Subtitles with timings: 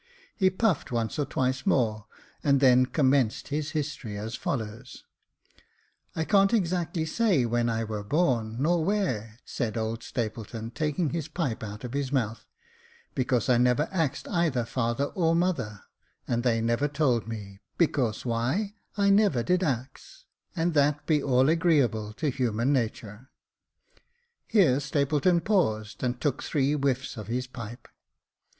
[0.35, 2.07] He puffed once or twice more,
[2.43, 5.03] and then commenced his history as follows:—
[6.15, 11.61] I can't exactly say when I were born, nor where," said old Stapleton, taking his pipe
[11.63, 12.47] out of his mouth,"
[13.13, 15.81] because I never axed either father or mother,
[16.27, 20.25] and they never told Jacob Faithful 203 me, because why I never did ax,
[20.55, 23.29] and that be all agreeable to human natur."
[24.47, 27.87] Here Stapleton paused, and took three whiffs of his pipe.